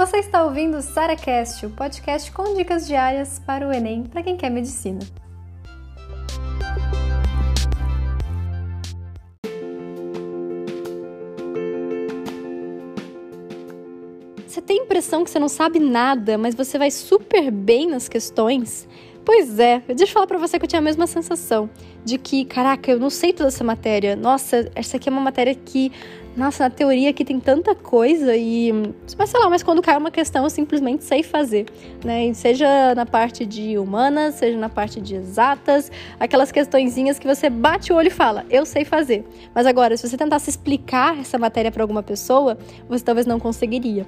Você 0.00 0.16
está 0.16 0.42
ouvindo 0.42 0.78
o 0.78 0.80
SaraCast, 0.80 1.66
o 1.66 1.70
podcast 1.72 2.32
com 2.32 2.54
dicas 2.54 2.86
diárias 2.86 3.38
para 3.38 3.68
o 3.68 3.70
Enem 3.70 4.04
para 4.04 4.22
quem 4.22 4.34
quer 4.34 4.48
medicina. 4.48 4.98
Você 14.46 14.62
tem 14.62 14.80
a 14.80 14.84
impressão 14.84 15.22
que 15.22 15.28
você 15.28 15.38
não 15.38 15.50
sabe 15.50 15.78
nada, 15.78 16.38
mas 16.38 16.54
você 16.54 16.78
vai 16.78 16.90
super 16.90 17.50
bem 17.50 17.86
nas 17.86 18.08
questões? 18.08 18.88
Pois 19.22 19.58
é, 19.58 19.80
deixa 19.86 20.04
eu 20.04 20.08
falar 20.08 20.26
pra 20.26 20.38
você 20.38 20.58
que 20.58 20.64
eu 20.64 20.68
tinha 20.68 20.80
a 20.80 20.82
mesma 20.82 21.06
sensação 21.06 21.68
de 22.02 22.16
que, 22.16 22.46
caraca, 22.46 22.90
eu 22.90 22.98
não 22.98 23.10
sei 23.10 23.34
toda 23.34 23.48
essa 23.48 23.62
matéria. 23.62 24.16
Nossa, 24.16 24.70
essa 24.74 24.96
aqui 24.96 25.10
é 25.10 25.12
uma 25.12 25.20
matéria 25.20 25.54
que, 25.54 25.92
nossa, 26.36 26.64
na 26.64 26.70
teoria 26.70 27.10
aqui 27.10 27.24
tem 27.24 27.40
tanta 27.40 27.74
coisa 27.74 28.36
e, 28.36 28.72
mas 29.18 29.30
sei 29.30 29.40
lá, 29.40 29.50
mas 29.50 29.62
quando 29.62 29.82
cai 29.82 29.96
uma 29.96 30.10
questão 30.10 30.44
eu 30.44 30.50
simplesmente 30.50 31.04
sei 31.04 31.22
fazer, 31.22 31.66
né? 32.04 32.32
Seja 32.34 32.94
na 32.94 33.04
parte 33.04 33.44
de 33.44 33.76
humanas, 33.76 34.36
seja 34.36 34.56
na 34.56 34.68
parte 34.68 35.00
de 35.00 35.16
exatas, 35.16 35.90
aquelas 36.18 36.52
questõezinhas 36.52 37.18
que 37.18 37.26
você 37.26 37.50
bate 37.50 37.92
o 37.92 37.96
olho 37.96 38.08
e 38.08 38.10
fala, 38.10 38.46
eu 38.48 38.64
sei 38.64 38.84
fazer. 38.84 39.24
Mas 39.54 39.66
agora, 39.66 39.96
se 39.96 40.08
você 40.08 40.16
tentasse 40.16 40.48
explicar 40.48 41.18
essa 41.18 41.36
matéria 41.36 41.70
para 41.72 41.82
alguma 41.82 42.02
pessoa, 42.02 42.56
você 42.88 43.04
talvez 43.04 43.26
não 43.26 43.40
conseguiria. 43.40 44.06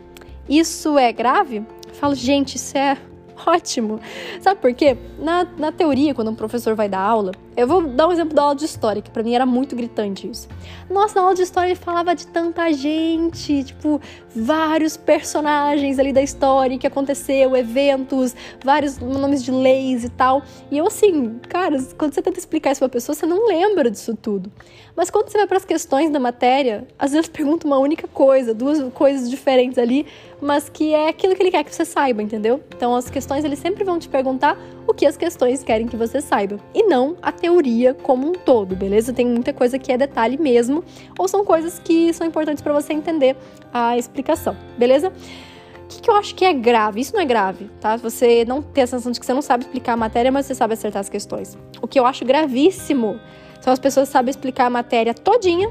Isso 0.49 0.99
é 0.99 1.13
grave? 1.13 1.59
Eu 1.89 1.95
falo, 1.95 2.15
gente, 2.15 2.57
isso 2.57 2.77
é 2.79 2.97
ótimo. 3.47 4.01
Sabe 4.41 4.61
por 4.61 4.73
quê? 4.73 4.97
Na, 5.19 5.47
na 5.59 5.73
teoria, 5.73 6.15
quando 6.15 6.31
um 6.31 6.35
professor 6.35 6.75
vai 6.75 6.89
dar 6.89 7.01
aula, 7.01 7.33
eu 7.57 7.67
vou 7.67 7.83
dar 7.83 8.09
um 8.09 8.13
exemplo 8.13 8.35
da 8.35 8.43
aula 8.43 8.55
de 8.55 8.65
história, 8.65 9.03
que 9.03 9.11
para 9.11 9.23
mim 9.23 9.35
era 9.35 9.45
muito 9.45 9.77
gritante 9.77 10.29
isso. 10.29 10.49
Nossa, 10.89 11.17
na 11.17 11.23
aula 11.23 11.35
de 11.35 11.43
história 11.43 11.69
ele 11.69 11.79
falava 11.79 12.15
de 12.15 12.27
tanta 12.27 12.73
gente, 12.73 13.65
tipo, 13.65 14.01
vários 14.35 14.97
personagens 14.97 15.99
ali 15.99 16.13
da 16.13 16.23
história 16.23 16.79
que 16.79 16.87
aconteceu, 16.87 17.55
eventos, 17.55 18.35
vários 18.65 18.99
nomes 18.99 19.43
de 19.43 19.51
leis 19.51 20.05
e 20.05 20.09
tal. 20.09 20.43
E 20.71 20.79
eu 20.79 20.87
assim, 20.87 21.39
cara, 21.49 21.77
quando 21.99 22.15
você 22.15 22.23
tenta 22.23 22.39
explicar 22.39 22.73
isso 22.73 22.81
pra 22.81 22.89
pessoa, 22.89 23.15
você 23.15 23.27
não 23.27 23.47
lembra 23.47 23.91
disso 23.91 24.17
tudo. 24.17 24.51
Mas 24.95 25.11
quando 25.11 25.29
você 25.29 25.39
vai 25.39 25.47
para 25.47 25.57
as 25.57 25.65
questões 25.65 26.11
da 26.11 26.21
matéria, 26.21 26.87
às 26.99 27.13
vezes 27.13 27.29
pergunta 27.31 27.67
uma 27.67 27.79
única 27.79 28.07
coisa, 28.09 28.55
duas 28.55 28.83
coisas 28.93 29.29
diferentes 29.29 29.79
ali, 29.79 30.07
mas 30.41 30.69
que 30.69 30.93
é 30.93 31.09
aquilo 31.09 31.35
que 31.35 31.43
ele 31.43 31.51
quer 31.51 31.65
que 31.65 31.75
você 31.75 31.85
saiba, 31.85 32.23
entendeu? 32.23 32.61
Então 32.75 32.95
as 32.95 33.09
questões 33.09 33.45
eles 33.45 33.59
sempre 33.59 33.85
vão 33.85 33.99
te 33.99 34.09
perguntar 34.09 34.59
o 34.87 34.93
que 34.93 35.07
as 35.07 35.17
questões 35.17 35.63
querem 35.63 35.87
que 35.87 35.97
você 35.97 36.21
saiba 36.21 36.59
e 36.75 36.83
não 36.83 37.17
a 37.23 37.31
teoria 37.43 37.93
como 37.93 38.29
um 38.29 38.33
todo, 38.33 38.77
beleza? 38.77 39.13
Tem 39.13 39.27
muita 39.27 39.53
coisa 39.53 39.77
que 39.77 39.91
é 39.91 39.99
detalhe 39.99 40.39
mesmo, 40.39 40.85
ou 41.19 41.27
são 41.27 41.45
coisas 41.45 41.81
que 41.81 42.13
são 42.15 42.25
importantes 42.25 42.63
para 42.63 42.73
você 42.73 42.93
entender 42.93 43.37
a 43.75 43.99
explicação, 43.99 44.57
beleza? 44.79 45.09
O 45.09 45.87
que, 45.89 46.01
que, 46.01 46.09
eu 46.09 46.15
acho 46.15 46.35
que 46.37 46.45
é 46.45 46.53
grave? 46.55 47.01
Isso 47.01 47.13
não 47.13 47.21
é 47.21 47.25
grave, 47.25 47.69
tá? 47.81 47.97
Você 47.97 48.45
não 48.47 48.63
ter 48.63 48.83
a 48.83 48.87
sensação 48.87 49.11
de 49.11 49.19
que 49.19 49.27
você 49.27 49.35
não 49.35 49.43
sabe 49.43 49.65
explicar 49.65 49.95
a 49.95 49.97
matéria, 49.97 50.31
mas 50.31 50.47
você 50.47 50.55
sabe 50.55 50.73
acertar 50.75 51.01
as 51.01 51.09
questões. 51.09 51.59
O 51.83 51.89
que 51.89 51.99
eu 51.99 52.07
acho 52.07 52.25
gravíssimo 52.25 53.21
são 53.61 53.73
as 53.73 53.79
pessoas 53.79 54.09
que 54.09 54.13
sabem 54.13 54.31
explicar 54.31 54.67
a 54.67 54.71
matéria 54.71 55.13
todinha, 55.13 55.69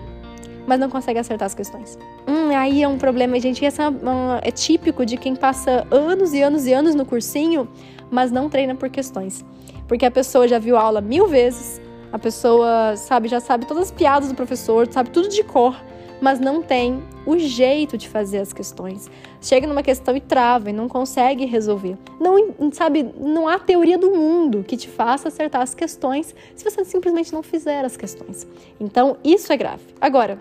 mas 0.67 0.79
não 0.79 0.89
conseguem 0.89 1.19
acertar 1.19 1.45
as 1.45 1.53
questões. 1.53 1.97
Hum, 2.27 2.55
aí 2.55 2.83
é 2.83 2.87
um 2.87 2.97
problema, 2.97 3.39
gente. 3.39 3.65
Essa 3.65 3.83
é, 3.83 4.49
é 4.49 4.51
típico 4.51 5.05
de 5.05 5.17
quem 5.17 5.35
passa 5.35 5.85
anos 5.91 6.33
e 6.33 6.41
anos 6.41 6.65
e 6.65 6.73
anos 6.73 6.95
no 6.95 7.05
cursinho, 7.05 7.67
mas 8.09 8.31
não 8.31 8.49
treina 8.49 8.75
por 8.75 8.89
questões. 8.89 9.43
Porque 9.87 10.05
a 10.05 10.11
pessoa 10.11 10.47
já 10.47 10.59
viu 10.59 10.77
a 10.77 10.81
aula 10.81 11.01
mil 11.01 11.27
vezes, 11.27 11.81
a 12.11 12.19
pessoa 12.19 12.95
sabe, 12.95 13.27
já 13.27 13.39
sabe 13.39 13.65
todas 13.65 13.83
as 13.83 13.91
piadas 13.91 14.29
do 14.29 14.35
professor, 14.35 14.87
sabe 14.91 15.09
tudo 15.09 15.29
de 15.29 15.43
cor, 15.43 15.75
mas 16.21 16.39
não 16.39 16.61
tem 16.61 17.01
o 17.25 17.37
jeito 17.37 17.97
de 17.97 18.07
fazer 18.07 18.37
as 18.37 18.53
questões. 18.53 19.09
Chega 19.41 19.65
numa 19.65 19.81
questão 19.81 20.15
e 20.15 20.21
trava 20.21 20.69
e 20.69 20.73
não 20.73 20.87
consegue 20.87 21.45
resolver. 21.45 21.97
Não, 22.19 22.71
sabe, 22.71 23.11
não 23.19 23.47
há 23.47 23.57
teoria 23.57 23.97
do 23.97 24.11
mundo 24.11 24.63
que 24.63 24.77
te 24.77 24.87
faça 24.87 25.29
acertar 25.29 25.61
as 25.61 25.73
questões 25.73 26.35
se 26.55 26.63
você 26.63 26.85
simplesmente 26.85 27.33
não 27.33 27.41
fizer 27.41 27.83
as 27.83 27.97
questões. 27.97 28.47
Então, 28.79 29.17
isso 29.23 29.51
é 29.51 29.57
grave. 29.57 29.83
Agora, 29.99 30.39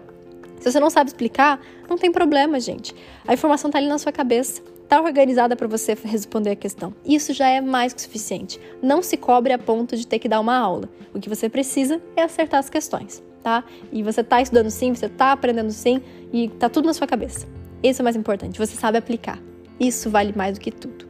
se 0.60 0.70
você 0.70 0.78
não 0.78 0.90
sabe 0.90 1.10
explicar, 1.10 1.60
não 1.88 1.98
tem 1.98 2.12
problema, 2.12 2.60
gente. 2.60 2.94
A 3.26 3.34
informação 3.34 3.68
está 3.68 3.78
ali 3.78 3.88
na 3.88 3.98
sua 3.98 4.12
cabeça, 4.12 4.62
está 4.82 5.00
organizada 5.00 5.56
para 5.56 5.66
você 5.66 5.96
responder 6.04 6.50
a 6.50 6.56
questão. 6.56 6.94
Isso 7.04 7.32
já 7.32 7.48
é 7.48 7.60
mais 7.60 7.92
que 7.92 8.02
suficiente. 8.02 8.60
Não 8.82 9.02
se 9.02 9.16
cobre 9.16 9.52
a 9.52 9.58
ponto 9.58 9.96
de 9.96 10.06
ter 10.06 10.18
que 10.18 10.28
dar 10.28 10.38
uma 10.38 10.56
aula. 10.56 10.88
O 11.14 11.18
que 11.18 11.28
você 11.28 11.48
precisa 11.48 12.00
é 12.14 12.22
acertar 12.22 12.60
as 12.60 12.68
questões, 12.68 13.22
tá? 13.42 13.64
E 13.90 14.02
você 14.02 14.20
está 14.20 14.40
estudando 14.40 14.70
sim, 14.70 14.94
você 14.94 15.06
está 15.06 15.32
aprendendo 15.32 15.72
sim 15.72 16.02
e 16.32 16.44
está 16.44 16.68
tudo 16.68 16.86
na 16.86 16.94
sua 16.94 17.06
cabeça. 17.06 17.48
Esse 17.82 18.00
é 18.00 18.02
o 18.02 18.04
mais 18.04 18.16
importante, 18.16 18.58
você 18.58 18.76
sabe 18.76 18.98
aplicar. 18.98 19.38
Isso 19.78 20.10
vale 20.10 20.34
mais 20.36 20.58
do 20.58 20.60
que 20.60 20.70
tudo. 20.70 21.09